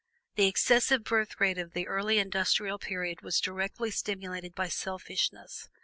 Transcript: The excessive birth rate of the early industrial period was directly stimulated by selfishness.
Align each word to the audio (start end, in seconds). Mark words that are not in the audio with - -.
The 0.33 0.47
excessive 0.47 1.03
birth 1.03 1.39
rate 1.39 1.59
of 1.59 1.73
the 1.73 1.85
early 1.87 2.17
industrial 2.17 2.79
period 2.79 3.21
was 3.21 3.39
directly 3.39 3.91
stimulated 3.91 4.55
by 4.55 4.67
selfishness. 4.67 5.69